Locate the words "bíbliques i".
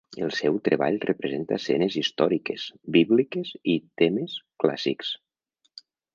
2.97-3.77